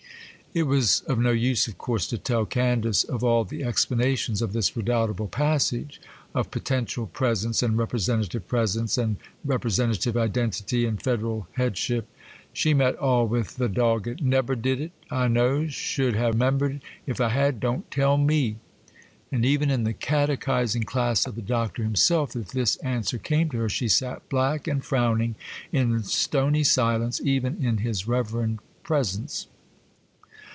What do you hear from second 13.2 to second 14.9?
with the dogged,— 'Nebber did